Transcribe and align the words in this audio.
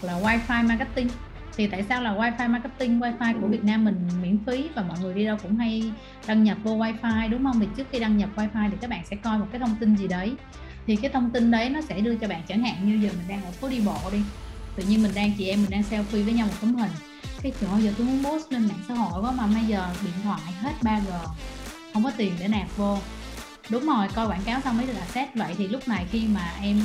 hoặc 0.00 0.12
là 0.12 0.20
wifi 0.20 0.68
marketing. 0.68 1.08
Thì 1.56 1.66
tại 1.66 1.84
sao 1.88 2.02
là 2.02 2.14
wifi 2.14 2.50
marketing? 2.50 3.00
Wifi 3.00 3.40
của 3.40 3.46
Việt 3.46 3.64
Nam 3.64 3.84
mình 3.84 4.08
miễn 4.22 4.38
phí 4.46 4.68
và 4.74 4.82
mọi 4.82 4.98
người 5.00 5.14
đi 5.14 5.24
đâu 5.24 5.36
cũng 5.42 5.56
hay 5.56 5.92
đăng 6.26 6.44
nhập 6.44 6.58
vô 6.62 6.76
wifi, 6.76 7.30
đúng 7.30 7.44
không? 7.44 7.60
Thì 7.60 7.66
trước 7.76 7.86
khi 7.92 7.98
đăng 7.98 8.18
nhập 8.18 8.28
wifi 8.36 8.70
thì 8.70 8.76
các 8.80 8.90
bạn 8.90 9.04
sẽ 9.10 9.16
coi 9.16 9.38
một 9.38 9.46
cái 9.52 9.60
thông 9.60 9.76
tin 9.80 9.96
gì 9.96 10.08
đấy. 10.08 10.34
Thì 10.86 10.96
cái 10.96 11.10
thông 11.10 11.30
tin 11.30 11.50
đấy 11.50 11.70
nó 11.70 11.80
sẽ 11.80 12.00
đưa 12.00 12.14
cho 12.14 12.28
bạn 12.28 12.42
chẳng 12.48 12.64
hạn 12.64 12.88
như 12.88 13.06
giờ 13.06 13.12
mình 13.16 13.28
đang 13.28 13.44
ở 13.44 13.50
phố 13.50 13.68
đi 13.68 13.80
bộ 13.80 13.98
đi. 14.12 14.18
Tự 14.76 14.84
nhiên 14.88 15.02
mình 15.02 15.12
đang, 15.14 15.32
chị 15.38 15.48
em 15.48 15.62
mình 15.62 15.70
đang 15.70 15.82
selfie 15.82 16.24
với 16.24 16.32
nhau 16.32 16.46
một 16.46 16.54
tấm 16.60 16.74
hình. 16.74 16.90
Cái 17.42 17.52
chỗ 17.60 17.66
giờ 17.78 17.92
tôi 17.98 18.06
muốn 18.06 18.24
post 18.24 18.52
lên 18.52 18.68
mạng 18.68 18.82
xã 18.88 18.94
hội 18.94 19.22
quá 19.22 19.32
mà 19.32 19.46
bây 19.46 19.64
giờ 19.64 19.88
điện 20.02 20.12
thoại 20.22 20.40
hết 20.60 20.72
3G 20.82 21.26
không 21.94 22.04
có 22.04 22.10
tiền 22.16 22.32
để 22.40 22.48
nạp 22.48 22.76
vô. 22.76 22.98
Đúng 23.70 23.86
rồi, 23.86 24.06
coi 24.14 24.26
quảng 24.26 24.42
cáo 24.44 24.60
xong 24.60 24.76
mới 24.76 24.86
là 24.86 25.06
xét 25.06 25.34
vậy 25.34 25.54
thì 25.58 25.68
lúc 25.68 25.88
này 25.88 26.06
khi 26.10 26.26
mà 26.34 26.52
em 26.62 26.80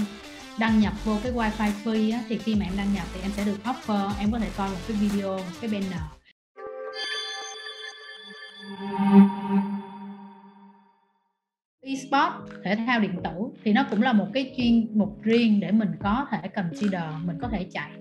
đăng 0.59 0.79
nhập 0.79 0.93
vô 1.05 1.17
cái 1.23 1.31
wifi 1.31 1.71
free 1.83 2.13
á, 2.13 2.23
thì 2.27 2.37
khi 2.37 2.55
mà 2.55 2.65
em 2.65 2.73
đăng 2.77 2.93
nhập 2.93 3.07
thì 3.13 3.21
em 3.21 3.31
sẽ 3.31 3.45
được 3.45 3.57
offer 3.63 4.09
em 4.19 4.31
có 4.31 4.39
thể 4.39 4.49
coi 4.57 4.69
một 4.69 4.77
cái 4.87 4.97
video 4.97 5.37
một 5.37 5.43
cái 5.61 5.69
banner. 5.71 6.01
Esports 11.81 12.53
thể 12.63 12.75
thao 12.75 12.99
điện 12.99 13.15
tử 13.23 13.29
thì 13.63 13.73
nó 13.73 13.85
cũng 13.89 14.01
là 14.01 14.13
một 14.13 14.27
cái 14.33 14.53
chuyên 14.57 14.99
mục 14.99 15.19
riêng 15.23 15.59
để 15.59 15.71
mình 15.71 15.89
có 16.03 16.27
thể 16.31 16.47
consider 16.47 17.03
mình 17.25 17.37
có 17.41 17.47
thể 17.47 17.67
chạy 17.73 17.91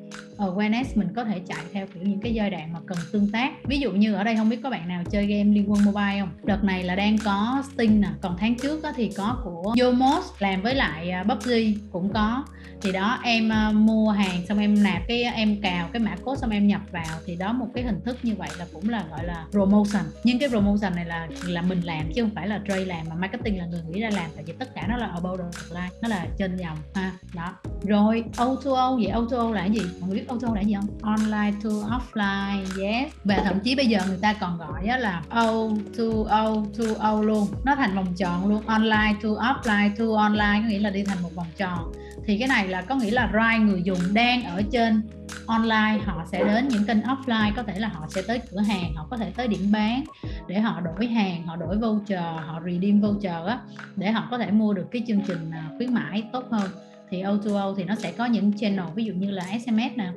awareness 0.46 0.84
mình 0.94 1.08
có 1.16 1.24
thể 1.24 1.40
chạy 1.48 1.64
theo, 1.72 1.86
kiểu, 1.94 2.02
những 2.02 2.20
cái 2.20 2.34
giai 2.34 2.50
đoạn 2.50 2.72
mà 2.72 2.78
cần 2.86 2.98
tương 3.12 3.30
tác. 3.30 3.52
Ví 3.64 3.78
dụ 3.78 3.92
như 3.92 4.14
ở 4.14 4.24
đây 4.24 4.36
không 4.36 4.48
biết 4.48 4.58
có 4.62 4.70
bạn 4.70 4.88
nào 4.88 5.02
chơi 5.10 5.26
game 5.26 5.44
liên 5.44 5.70
quân 5.70 5.84
mobile 5.84 6.20
không? 6.20 6.30
Đợt 6.44 6.64
này 6.64 6.82
là 6.82 6.94
đang 6.94 7.18
có 7.24 7.62
Sting 7.74 8.00
nè, 8.00 8.08
còn 8.20 8.36
tháng 8.38 8.54
trước 8.54 8.82
thì 8.96 9.10
có 9.16 9.40
của 9.44 9.74
Yomos 9.80 10.26
làm 10.38 10.62
với 10.62 10.74
lại 10.74 11.10
à, 11.10 11.24
PUBG 11.28 11.50
cũng 11.92 12.12
có. 12.12 12.44
Thì 12.82 12.92
đó, 12.92 13.18
em 13.22 13.52
à, 13.52 13.70
mua 13.72 14.10
hàng 14.10 14.46
xong 14.48 14.58
em 14.58 14.82
nạp 14.82 15.02
cái 15.08 15.22
à, 15.22 15.32
em 15.32 15.60
cào 15.62 15.88
cái 15.92 16.00
mã 16.00 16.16
code 16.24 16.40
xong 16.40 16.50
em 16.50 16.66
nhập 16.66 16.80
vào. 16.90 17.18
Thì 17.26 17.36
đó, 17.36 17.52
một 17.52 17.66
cái 17.74 17.84
hình 17.84 18.00
thức 18.04 18.18
như 18.22 18.34
vậy 18.34 18.48
là 18.58 18.66
cũng 18.72 18.88
là, 18.88 19.04
gọi 19.10 19.24
là, 19.24 19.46
promotion. 19.50 20.04
Nhưng 20.24 20.38
cái 20.38 20.48
promotion 20.48 20.94
này 20.94 21.04
là 21.04 21.28
là 21.46 21.62
mình 21.62 21.80
làm 21.80 22.12
chứ 22.14 22.22
không 22.22 22.30
phải 22.34 22.48
là 22.48 22.60
Trey 22.68 22.84
làm, 22.84 23.06
mà 23.08 23.14
marketing 23.14 23.58
là 23.58 23.66
người 23.66 23.80
nghĩ 23.88 24.00
ra 24.00 24.10
làm, 24.10 24.30
tại 24.34 24.44
vì 24.46 24.52
tất 24.58 24.74
cả 24.74 24.86
nó 24.88 24.96
là 24.96 25.06
about 25.06 25.40
the 25.40 25.74
line, 25.74 25.90
nó 26.02 26.08
là 26.08 26.26
trên 26.38 26.56
dòng, 26.56 26.76
ha. 26.94 27.12
Đó. 27.34 27.54
Rồi 27.82 28.24
O2O 28.36 28.96
vậy 28.96 29.12
O2O 29.12 29.52
là 29.52 29.60
cái 29.60 29.70
gì? 29.70 29.80
Mọi 30.00 30.08
người 30.08 30.18
biết 30.18 30.26
O2O 30.38 30.54
là 30.54 30.60
gì 30.60 30.74
không? 30.74 30.98
Online 31.02 31.52
to 31.64 31.70
offline, 31.70 32.82
yes. 32.82 33.12
Và 33.24 33.36
thậm 33.44 33.60
chí 33.60 33.74
bây 33.74 33.86
giờ 33.86 34.00
người 34.08 34.18
ta 34.22 34.32
còn 34.32 34.58
gọi 34.58 34.86
là 34.98 35.22
O 35.28 35.52
to 35.98 36.04
O 36.28 36.54
to 36.78 36.84
O 36.98 37.22
luôn. 37.22 37.46
Nó 37.64 37.74
thành 37.74 37.94
vòng 37.94 38.14
tròn 38.16 38.48
luôn. 38.48 38.66
Online 38.66 39.14
to 39.22 39.28
offline, 39.28 39.90
to 39.98 40.04
online, 40.22 40.60
có 40.62 40.68
nghĩa 40.68 40.78
là 40.78 40.90
đi 40.90 41.04
thành 41.04 41.22
một 41.22 41.30
vòng 41.34 41.46
tròn. 41.56 41.92
Thì 42.26 42.38
cái 42.38 42.48
này 42.48 42.68
là 42.68 42.82
có 42.82 42.94
nghĩa 42.94 43.10
là 43.10 43.30
right 43.32 43.62
người 43.66 43.82
dùng 43.82 43.98
đang 44.14 44.44
ở 44.44 44.62
trên 44.72 45.02
online, 45.46 45.98
họ 46.04 46.24
sẽ 46.32 46.44
đến 46.44 46.68
những 46.68 46.86
kênh 46.86 47.00
offline. 47.00 47.52
Có 47.56 47.62
thể 47.62 47.78
là 47.78 47.88
họ 47.88 48.06
sẽ 48.08 48.22
tới 48.22 48.40
cửa 48.50 48.60
hàng, 48.60 48.94
họ 48.94 49.06
có 49.10 49.16
thể 49.16 49.32
tới 49.36 49.48
điểm 49.48 49.72
bán 49.72 50.04
để 50.48 50.60
họ 50.60 50.80
đổi 50.80 51.06
hàng, 51.06 51.46
họ 51.46 51.56
đổi 51.56 51.78
voucher, 51.78 52.20
họ 52.20 52.60
redeem 52.64 53.00
voucher 53.00 53.46
á, 53.46 53.58
để 53.96 54.10
họ 54.10 54.28
có 54.30 54.38
thể 54.38 54.50
mua 54.50 54.72
được 54.72 54.86
cái 54.90 55.02
chương 55.06 55.20
trình 55.20 55.50
à, 55.50 55.64
khuyến 55.76 55.94
mãi 55.94 56.24
tốt 56.32 56.44
hơn 56.50 56.70
thì 57.12 57.22
O2O 57.22 57.74
thì 57.74 57.84
nó 57.84 57.94
sẽ 57.94 58.12
có 58.12 58.24
những 58.24 58.58
channel 58.58 58.86
ví 58.94 59.04
dụ 59.04 59.12
như 59.14 59.30
là 59.30 59.44
SMS 59.64 59.96
nè. 59.96 60.12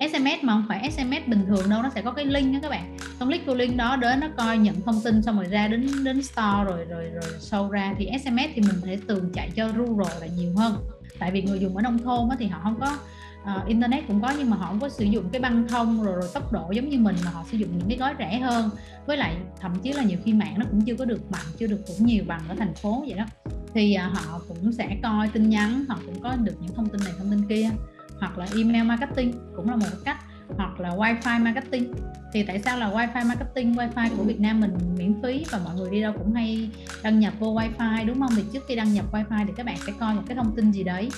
SMS 0.00 0.42
mà 0.42 0.52
không 0.52 0.64
phải 0.68 0.90
SMS 0.90 1.28
bình 1.28 1.44
thường 1.46 1.70
đâu 1.70 1.82
nó 1.82 1.90
sẽ 1.94 2.02
có 2.02 2.12
cái 2.12 2.24
link 2.24 2.52
đó 2.52 2.58
các 2.62 2.68
bạn. 2.68 2.96
Xong 3.18 3.28
click 3.28 3.46
vô 3.46 3.54
link 3.54 3.76
đó 3.76 3.96
đến 3.96 4.20
nó 4.20 4.28
coi 4.36 4.58
nhận 4.58 4.80
thông 4.80 5.00
tin 5.04 5.22
xong 5.22 5.36
rồi 5.36 5.44
ra 5.44 5.68
đến 5.68 6.04
đến 6.04 6.22
store 6.22 6.64
rồi 6.66 6.84
rồi 6.84 7.04
rồi 7.04 7.32
sâu 7.40 7.70
ra 7.70 7.94
thì 7.98 8.10
SMS 8.24 8.50
thì 8.54 8.62
mình 8.62 8.80
thể 8.84 8.98
tường 9.06 9.30
chạy 9.34 9.50
cho 9.56 9.68
rural 9.68 10.20
là 10.20 10.26
nhiều 10.26 10.52
hơn. 10.56 10.76
Tại 11.18 11.30
vì 11.30 11.42
người 11.42 11.58
dùng 11.58 11.76
ở 11.76 11.82
nông 11.82 11.98
thôn 11.98 12.28
thì 12.38 12.46
họ 12.46 12.60
không 12.62 12.80
có 12.80 12.98
uh, 13.42 13.68
internet 13.68 14.06
cũng 14.08 14.20
có 14.22 14.34
nhưng 14.38 14.50
mà 14.50 14.56
họ 14.56 14.66
không 14.66 14.80
có 14.80 14.88
sử 14.88 15.04
dụng 15.04 15.28
cái 15.32 15.40
băng 15.40 15.68
thông 15.68 16.04
rồi, 16.04 16.14
rồi 16.14 16.30
tốc 16.34 16.52
độ 16.52 16.70
giống 16.72 16.88
như 16.88 16.98
mình 16.98 17.16
mà 17.24 17.30
họ 17.30 17.44
sử 17.50 17.58
dụng 17.58 17.78
những 17.78 17.88
cái 17.88 17.98
gói 17.98 18.14
rẻ 18.18 18.38
hơn. 18.38 18.70
Với 19.06 19.16
lại 19.16 19.36
thậm 19.60 19.72
chí 19.82 19.92
là 19.92 20.02
nhiều 20.02 20.18
khi 20.24 20.32
mạng 20.32 20.54
nó 20.58 20.66
cũng 20.70 20.80
chưa 20.80 20.96
có 20.96 21.04
được 21.04 21.30
bằng 21.30 21.44
chưa 21.58 21.66
được 21.66 21.80
cũng 21.86 22.06
nhiều 22.06 22.24
bằng 22.26 22.40
ở 22.48 22.54
thành 22.58 22.74
phố 22.74 23.04
vậy 23.06 23.18
đó 23.18 23.24
thì 23.76 23.94
à, 23.94 24.10
họ 24.14 24.40
cũng 24.48 24.72
sẽ 24.72 24.96
coi 25.02 25.28
tin 25.28 25.50
nhắn, 25.50 25.84
họ 25.88 25.98
cũng 26.06 26.20
có 26.20 26.36
được 26.36 26.54
những 26.60 26.74
thông 26.74 26.88
tin 26.88 27.00
này, 27.04 27.12
thông 27.18 27.30
tin 27.30 27.48
kia. 27.48 27.70
Hoặc 28.20 28.38
là 28.38 28.46
email 28.56 28.84
marketing 28.84 29.32
cũng 29.56 29.70
là 29.70 29.76
một 29.76 29.96
cách. 30.04 30.16
Hoặc 30.56 30.80
là 30.80 30.90
wifi 30.90 31.44
marketing. 31.44 31.92
Thì 32.32 32.42
tại 32.42 32.60
sao 32.60 32.78
là 32.78 32.90
wifi 32.90 33.26
marketing? 33.26 33.74
Wifi 33.74 34.16
của 34.16 34.22
Việt 34.22 34.40
Nam 34.40 34.60
mình 34.60 34.70
miễn 34.98 35.22
phí 35.22 35.44
và 35.50 35.60
mọi 35.64 35.74
người 35.74 35.90
đi 35.90 36.00
đâu 36.00 36.12
cũng 36.18 36.32
hay 36.32 36.70
đăng 37.02 37.20
nhập 37.20 37.32
vô 37.38 37.54
wifi, 37.54 38.06
đúng 38.06 38.20
không? 38.20 38.30
Thì 38.36 38.42
trước 38.52 38.64
khi 38.68 38.74
đăng 38.74 38.94
nhập 38.94 39.12
wifi 39.12 39.46
thì 39.46 39.52
các 39.56 39.66
bạn 39.66 39.76
sẽ 39.86 39.92
coi 40.00 40.14
một 40.14 40.22
cái 40.28 40.36
thông 40.36 40.56
tin 40.56 40.70
gì 40.70 40.82
đấy. 40.82 41.10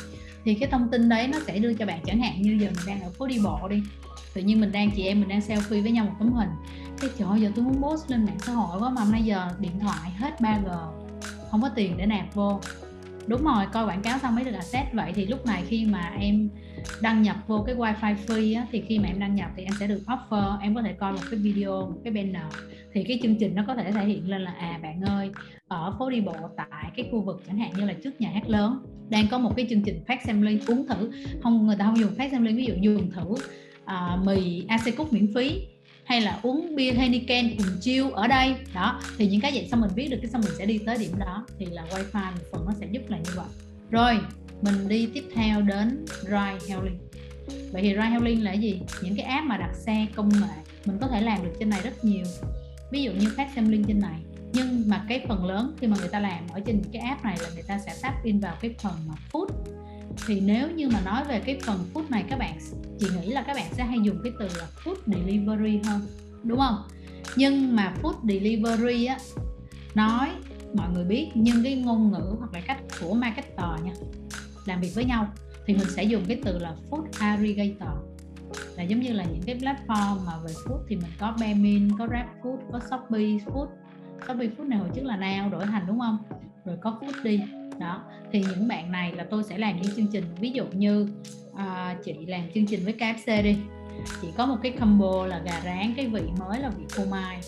Thì 0.45 0.55
cái 0.55 0.69
thông 0.71 0.89
tin 0.91 1.09
đấy 1.09 1.29
nó 1.29 1.39
sẽ 1.47 1.59
đưa 1.59 1.75
cho 1.75 1.87
bạn 1.87 2.01
chẳng 2.07 2.21
hạn 2.21 2.43
như 2.43 2.59
giờ 2.61 2.69
mình 2.77 2.87
đang 2.87 3.03
ở 3.03 3.11
phố 3.11 3.27
đi 3.27 3.39
bộ 3.45 3.69
đi. 3.69 3.83
Tự 4.35 4.41
nhiên 4.41 4.61
mình 4.61 4.73
đang, 4.73 4.91
chị 4.91 5.03
em 5.03 5.21
mình 5.21 5.29
đang 5.29 5.41
selfie 5.41 5.83
với 5.83 5.91
nhau 5.91 6.05
một 6.05 6.15
tấm 6.19 6.33
hình. 6.33 6.51
Cái 7.01 7.11
trời 7.19 7.41
giờ 7.41 7.51
tôi 7.55 7.65
muốn 7.65 7.83
post 7.83 8.11
lên 8.11 8.25
mạng 8.25 8.39
xã 8.39 8.53
hội 8.53 8.81
quá 8.81 8.91
mà. 8.91 9.05
Nay 9.13 9.23
giờ 9.23 9.49
điện 9.61 9.79
thoại 9.81 10.11
hết 10.11 10.41
3G 10.41 11.08
không 11.51 11.63
có 11.63 11.69
tiền 11.69 11.95
để 11.97 12.07
nạp 12.07 12.35
vô. 12.35 12.61
Đúng 13.27 13.45
rồi 13.45 13.65
coi 13.73 13.87
quảng 13.87 14.03
cáo 14.03 14.19
xong 14.19 14.35
mới 14.35 14.45
được 14.45 14.53
access 14.53 14.93
vậy 14.93 15.13
thì 15.15 15.27
lúc 15.27 15.47
này 15.47 15.63
khi 15.67 15.85
mà 15.85 16.13
em 16.21 16.49
đăng 17.03 17.23
nhập 17.23 17.37
vô 17.47 17.63
cái 17.67 17.75
wifi 17.75 18.15
free 18.27 18.57
á, 18.57 18.67
thì 18.73 18.83
khi 18.89 18.99
mà 18.99 19.09
em 19.09 19.19
đăng 19.19 19.35
nhập 19.35 19.51
thì 19.57 19.63
em 19.63 19.73
sẽ 19.81 19.87
được 19.87 20.01
offer 20.07 20.61
em 20.61 20.75
có 20.75 20.83
thể 20.83 20.93
coi 20.93 21.13
một 21.13 21.21
cái 21.31 21.41
video 21.41 21.81
một 21.81 21.99
cái 22.05 22.13
banner. 22.13 22.53
Thì 22.93 23.05
cái 23.05 23.21
chương 23.23 23.37
trình 23.41 23.55
nó 23.55 23.65
có 23.67 23.75
thể 23.75 23.93
thể 23.93 24.05
hiện 24.05 24.31
lên 24.31 24.41
là 24.41 24.51
à 24.59 24.79
bạn 24.83 25.01
ơi 25.01 25.31
ở 25.69 25.95
phố 25.99 26.11
đi 26.11 26.21
bộ 26.21 26.37
tại 26.57 26.91
cái 26.97 27.09
khu 27.13 27.23
vực 27.23 27.43
chẳng 27.47 27.59
hạn 27.59 27.71
như 27.77 27.85
là 27.85 27.95
trước 28.05 28.21
nhà 28.21 28.31
hát 28.35 28.49
lớn 28.49 28.79
đang 29.09 29.29
có 29.31 29.39
một 29.39 29.57
cái 29.57 29.67
chương 29.71 29.83
trình 29.83 30.05
phát 30.09 30.23
sampling 30.25 30.61
uống 30.67 30.87
thử. 30.87 31.11
Không 31.43 31.67
người 31.67 31.77
ta 31.77 31.85
không 31.85 31.99
dùng 31.99 32.15
phát 32.15 32.31
sampling 32.31 32.57
ví 32.57 32.65
dụ 32.65 32.75
dùng 32.81 33.11
thử 33.11 33.31
uh, 33.31 34.27
mì 34.27 34.65
AC 34.69 34.97
cúc 34.97 35.13
miễn 35.13 35.35
phí 35.35 35.67
hay 36.09 36.21
là 36.21 36.39
uống 36.43 36.77
bia 36.77 36.93
Heineken 36.93 37.57
cùng 37.59 37.67
chiêu 37.81 38.11
ở 38.11 38.27
đây. 38.27 38.55
Đó, 38.75 39.01
thì 39.19 39.27
những 39.27 39.41
cái 39.41 39.53
vậy 39.55 39.69
xong 39.71 39.81
mình 39.81 39.91
biết 39.95 40.09
được 40.11 40.19
cái 40.23 40.31
xong 40.31 40.41
mình 40.45 40.55
sẽ 40.59 40.67
đi 40.67 40.79
tới 40.79 40.99
điểm 40.99 41.13
đó. 41.19 41.47
Thì 41.59 41.67
là 41.67 41.85
wifi 41.91 42.31
một 42.33 42.43
phần 42.53 42.65
nó 42.67 42.73
sẽ 42.81 42.87
giúp 42.91 43.03
là 43.09 43.19
như 43.19 43.31
vậy. 43.35 43.47
Rồi, 43.91 44.19
mình 44.63 44.89
đi 44.89 45.09
tiếp 45.15 45.25
theo 45.35 45.63
đến 45.63 46.05
ride 46.23 46.59
hailing. 46.69 46.99
Vậy 47.73 47.83
thì 47.83 47.89
ride 47.89 48.01
hailing 48.01 48.45
là 48.45 48.53
gì? 48.53 48.81
Những 49.03 49.17
cái 49.17 49.25
app 49.27 49.47
mà 49.47 49.57
đặt 49.57 49.75
xe, 49.75 50.07
công 50.15 50.29
nghệ. 50.29 50.55
Mình 50.85 50.99
có 51.01 51.07
thể 51.07 51.21
làm 51.21 51.45
được 51.45 51.53
trên 51.59 51.71
này 51.71 51.81
rất 51.85 52.05
nhiều. 52.05 52.25
Ví 52.93 53.03
dụ 53.03 53.13
như 53.13 53.33
phát 53.37 53.49
xem 53.55 53.71
link 53.71 53.87
trên 53.89 54.01
này. 54.01 54.21
Nhưng 54.53 54.89
mà 54.89 55.05
cái 55.09 55.25
phần 55.29 55.47
lớn 55.47 55.77
khi 55.81 55.87
mà 55.87 55.97
người 56.01 56.09
ta 56.09 56.21
làm 56.21 56.49
ở 56.53 56.61
trên 56.67 56.83
cái 56.93 57.03
app 57.03 57.25
này 57.25 57.37
là 57.43 57.49
người 57.55 57.63
ta 57.63 57.79
sẽ 57.87 57.95
tap 58.03 58.25
in 58.25 58.41
vào 58.41 58.57
cái 58.61 58.75
phần 58.79 58.93
mà 59.09 59.15
food 59.33 59.47
thì 60.27 60.41
nếu 60.41 60.71
như 60.71 60.89
mà 60.89 61.01
nói 61.01 61.25
về 61.29 61.41
cái 61.41 61.59
phần 61.63 61.79
food 61.95 62.05
này 62.09 62.25
các 62.29 62.39
bạn 62.39 62.59
chị 62.99 63.07
nghĩ 63.21 63.31
là 63.31 63.43
các 63.43 63.57
bạn 63.57 63.67
sẽ 63.73 63.85
hay 63.85 63.99
dùng 64.03 64.19
cái 64.25 64.33
từ 64.39 64.49
là 64.59 64.67
food 64.85 64.95
delivery 65.07 65.81
hơn 65.85 66.01
đúng 66.45 66.59
không? 66.59 66.83
Nhưng 67.37 67.77
mà 67.77 67.95
food 68.03 68.15
delivery 68.29 69.07
á 69.07 69.19
nói 69.95 70.29
mọi 70.75 70.89
người 70.95 71.05
biết 71.05 71.29
nhưng 71.35 71.65
cái 71.65 71.75
ngôn 71.75 72.13
ngữ 72.13 72.35
hoặc 72.39 72.53
là 72.53 72.61
cách 72.61 72.79
của 73.01 73.15
marketer 73.15 73.85
nha 73.85 73.93
làm 74.67 74.81
việc 74.81 74.93
với 74.95 75.05
nhau 75.05 75.29
thì 75.67 75.75
mình 75.75 75.89
sẽ 75.97 76.03
dùng 76.03 76.25
cái 76.29 76.41
từ 76.45 76.59
là 76.59 76.75
food 76.91 77.05
aggregator. 77.19 77.99
Là 78.77 78.83
giống 78.83 79.01
như 79.01 79.13
là 79.13 79.25
những 79.25 79.43
cái 79.43 79.59
platform 79.59 80.27
mà 80.27 80.33
về 80.47 80.53
food 80.65 80.79
thì 80.89 80.97
mình 80.97 81.11
có 81.19 81.35
bemin 81.41 81.99
có 81.99 82.07
Grabfood, 82.07 82.59
có 82.73 82.81
Shopee 82.91 83.21
Food. 83.21 83.67
Shopee 84.27 84.49
Food 84.49 84.69
này 84.69 84.79
hồi 84.79 84.89
trước 84.95 85.05
là 85.05 85.17
nào 85.17 85.51
đổi 85.51 85.67
thành 85.67 85.87
đúng 85.87 86.01
không? 86.01 86.19
Rồi 86.65 86.77
có 86.83 86.99
Food 87.01 87.23
đi 87.23 87.41
đó 87.81 88.03
thì 88.33 88.45
những 88.51 88.69
bạn 88.69 88.93
này 88.93 89.13
là 89.13 89.27
tôi 89.31 89.45
sẽ 89.45 89.59
làm 89.59 89.81
những 89.81 89.97
chương 89.97 90.07
trình 90.13 90.25
ví 90.41 90.51
dụ 90.51 90.65
như 90.73 91.09
à, 91.57 91.97
chị 92.05 92.15
làm 92.27 92.43
chương 92.55 92.67
trình 92.67 92.85
với 92.85 92.95
KFC 92.99 93.43
đi. 93.43 93.57
Chị 94.23 94.29
có 94.37 94.47
một 94.47 94.57
cái 94.63 94.73
combo 94.73 95.27
là 95.27 95.39
gà 95.39 95.61
rán 95.65 95.95
cái 95.97 96.07
vị 96.07 96.23
mới 96.39 96.61
là 96.61 96.71
vị 96.71 96.85
phô 96.91 97.05
mai. 97.05 97.41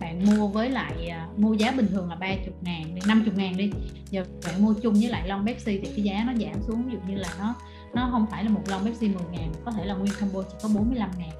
Bạn 0.00 0.24
mua 0.24 0.48
với 0.48 0.70
lại 0.70 1.12
uh, 1.32 1.38
mua 1.38 1.52
giá 1.52 1.70
bình 1.70 1.86
thường 1.86 2.08
là 2.08 2.16
30 2.16 2.38
ngàn 2.60 2.98
50 3.06 3.32
ngàn 3.36 3.56
đi. 3.56 3.70
Giờ 4.10 4.24
bạn 4.46 4.62
mua 4.62 4.74
chung 4.82 4.94
với 4.94 5.08
lại 5.08 5.28
lon 5.28 5.46
Pepsi 5.46 5.78
thì 5.78 5.88
cái 5.96 6.04
giá 6.04 6.24
nó 6.26 6.32
giảm 6.34 6.62
xuống 6.66 6.82
ví 6.82 6.92
dụ 6.92 6.98
như 7.08 7.16
là 7.16 7.28
nó 7.38 7.54
nó 7.94 8.08
không 8.10 8.26
phải 8.30 8.44
là 8.44 8.50
một 8.50 8.62
lon 8.68 8.84
Pepsi 8.84 9.08
10 9.08 9.22
ngàn 9.32 9.52
có 9.64 9.70
thể 9.70 9.84
là 9.84 9.94
nguyên 9.94 10.12
combo 10.20 10.42
chỉ 10.42 10.56
có 10.62 10.68
45 10.74 11.10
ngàn. 11.18 11.30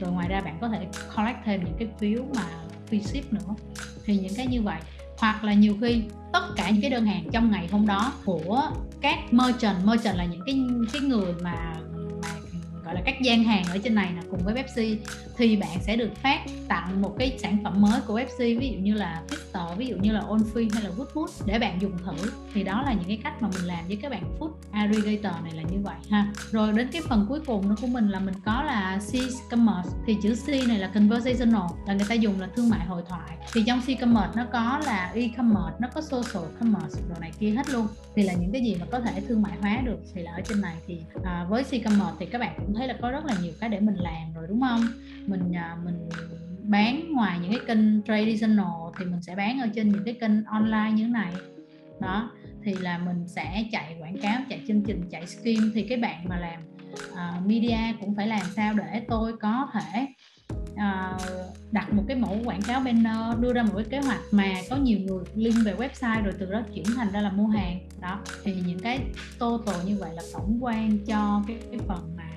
Rồi 0.00 0.12
ngoài 0.12 0.28
ra 0.28 0.40
bạn 0.40 0.58
có 0.60 0.68
thể 0.68 0.86
collect 1.16 1.38
thêm 1.44 1.64
những 1.64 1.76
cái 1.78 1.88
phiếu 1.98 2.22
mà 2.34 2.46
free 2.90 3.02
ship 3.02 3.32
nữa. 3.32 3.54
Thì 4.04 4.16
những 4.18 4.34
cái 4.36 4.46
như 4.46 4.62
vậy 4.62 4.80
hoặc 5.20 5.44
là 5.44 5.52
nhiều 5.52 5.76
khi 5.80 6.02
tất 6.32 6.42
cả 6.56 6.70
những 6.70 6.82
cái 6.82 6.90
đơn 6.90 7.06
hàng 7.06 7.28
trong 7.32 7.50
ngày 7.50 7.68
hôm 7.72 7.86
đó 7.86 8.12
của 8.24 8.62
các 9.00 9.18
merchant 9.32 9.86
merchant 9.86 10.16
là 10.16 10.24
những 10.24 10.42
cái 10.46 10.64
cái 10.92 11.02
người 11.02 11.32
mà 11.42 11.74
gọi 12.84 12.94
là 12.94 13.00
các 13.04 13.14
gian 13.22 13.44
hàng 13.44 13.64
ở 13.64 13.78
trên 13.78 13.94
này 13.94 14.12
là 14.16 14.22
cùng 14.30 14.40
với 14.44 14.54
Pepsi, 14.54 14.98
thì 15.36 15.56
bạn 15.56 15.78
sẽ 15.80 15.96
được 15.96 16.16
phát 16.16 16.40
tặng 16.68 17.02
một 17.02 17.14
cái 17.18 17.38
sản 17.38 17.58
phẩm 17.64 17.82
mới 17.82 18.00
của 18.00 18.16
Pepsi, 18.16 18.54
ví 18.54 18.70
dụ 18.72 18.78
như 18.78 18.94
là 18.94 19.22
store 19.50 19.74
ví 19.76 19.86
dụ 19.86 19.96
như 19.96 20.12
là 20.12 20.20
Onfree 20.20 20.68
hay 20.72 20.82
là 20.82 20.90
Good 20.96 21.08
Food 21.08 21.26
để 21.46 21.58
bạn 21.58 21.82
dùng 21.82 21.98
thử. 21.98 22.30
Thì 22.54 22.62
đó 22.64 22.82
là 22.82 22.92
những 22.92 23.08
cái 23.08 23.20
cách 23.24 23.42
mà 23.42 23.48
mình 23.48 23.64
làm 23.66 23.86
với 23.86 23.98
các 24.02 24.10
bạn 24.10 24.36
food 24.38 24.50
aggregator 24.70 25.42
này 25.44 25.52
là 25.52 25.62
như 25.62 25.78
vậy 25.82 25.96
ha. 26.10 26.32
Rồi 26.50 26.72
đến 26.72 26.88
cái 26.92 27.02
phần 27.08 27.26
cuối 27.28 27.40
cùng 27.46 27.68
nữa 27.68 27.74
của 27.80 27.86
mình 27.86 28.08
là 28.08 28.20
mình 28.20 28.34
có 28.44 28.62
là 28.62 28.98
C-commerce 29.12 29.90
thì 30.06 30.16
chữ 30.22 30.34
C 30.46 30.48
này 30.68 30.78
là 30.78 30.90
conversational 30.94 31.68
là 31.86 31.94
người 31.94 32.06
ta 32.08 32.14
dùng 32.14 32.40
là 32.40 32.48
thương 32.56 32.70
mại 32.70 32.86
hội 32.86 33.02
thoại. 33.08 33.36
Thì 33.52 33.64
trong 33.66 33.80
C-commerce 33.80 34.30
nó 34.36 34.44
có 34.52 34.80
là 34.86 35.12
e-commerce 35.14 35.76
nó 35.78 35.88
có 35.94 36.00
social 36.00 36.44
commerce 36.60 37.00
đồ 37.08 37.14
này 37.20 37.32
kia 37.38 37.50
hết 37.50 37.70
luôn. 37.70 37.86
Thì 38.16 38.22
là 38.22 38.32
những 38.32 38.52
cái 38.52 38.62
gì 38.62 38.76
mà 38.80 38.86
có 38.90 39.00
thể 39.00 39.20
thương 39.28 39.42
mại 39.42 39.56
hóa 39.60 39.82
được 39.84 39.98
thì 40.14 40.22
là 40.22 40.32
ở 40.32 40.40
trên 40.48 40.60
này. 40.60 40.76
Thì 40.86 41.00
à, 41.24 41.46
với 41.48 41.64
C-commerce 41.70 42.14
thì 42.18 42.26
các 42.26 42.38
bạn 42.38 42.54
cũng 42.58 42.74
thấy 42.74 42.88
là 42.88 42.94
có 43.02 43.10
rất 43.10 43.24
là 43.24 43.34
nhiều 43.42 43.52
cái 43.60 43.70
để 43.70 43.80
mình 43.80 43.96
làm 43.96 44.34
rồi 44.34 44.46
đúng 44.48 44.60
không? 44.60 44.86
Mình 45.26 45.52
à, 45.56 45.76
mình 45.84 46.08
bán 46.64 47.12
ngoài 47.12 47.38
những 47.42 47.50
cái 47.50 47.60
kênh 47.66 48.02
traditional 48.02 48.92
thì 48.98 49.04
mình 49.04 49.22
sẽ 49.22 49.36
bán 49.36 49.60
ở 49.60 49.68
trên 49.74 49.88
những 49.88 50.04
cái 50.04 50.14
kênh 50.14 50.44
online 50.44 50.90
như 50.94 51.04
thế 51.04 51.10
này. 51.10 51.32
Đó 52.00 52.30
thì 52.64 52.74
là 52.74 52.98
mình 52.98 53.28
sẽ 53.28 53.64
chạy 53.72 53.96
quảng 54.00 54.16
cáo 54.22 54.40
chạy 54.48 54.60
chương 54.68 54.82
trình 54.82 55.02
chạy 55.10 55.26
skim 55.26 55.72
thì 55.74 55.82
cái 55.82 55.98
bạn 55.98 56.28
mà 56.28 56.38
làm 56.38 56.60
uh, 57.12 57.46
media 57.46 57.78
cũng 58.00 58.14
phải 58.14 58.26
làm 58.26 58.46
sao 58.56 58.74
để 58.74 59.02
tôi 59.08 59.36
có 59.40 59.68
thể 59.72 60.06
uh, 60.72 61.20
đặt 61.72 61.92
một 61.92 62.04
cái 62.08 62.16
mẫu 62.16 62.38
quảng 62.44 62.62
cáo 62.62 62.80
banner 62.80 63.40
đưa 63.40 63.52
ra 63.52 63.62
một 63.62 63.72
cái 63.76 63.84
kế 63.90 64.00
hoạch 64.00 64.20
mà 64.30 64.52
có 64.70 64.76
nhiều 64.76 64.98
người 64.98 65.24
link 65.34 65.64
về 65.64 65.74
website 65.74 66.22
rồi 66.22 66.34
từ 66.38 66.52
đó 66.52 66.62
chuyển 66.74 66.84
thành 66.96 67.12
ra 67.12 67.20
là 67.20 67.30
mua 67.30 67.46
hàng. 67.46 67.78
Đó 68.00 68.20
thì 68.44 68.54
những 68.66 68.78
cái 68.78 69.00
total 69.38 69.86
như 69.86 69.96
vậy 70.00 70.10
là 70.14 70.22
tổng 70.32 70.58
quan 70.60 70.98
cho 71.06 71.42
cái, 71.46 71.56
cái 71.70 71.80
phần 71.88 72.16
mà 72.16 72.30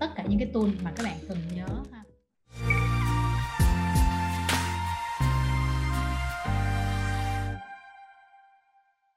tất 0.00 0.14
cả 0.16 0.24
những 0.28 0.38
cái 0.38 0.48
tool 0.54 0.68
mà 0.84 0.92
các 0.96 1.04
bạn 1.04 1.16
cần 1.28 1.38
nhớ. 1.54 1.66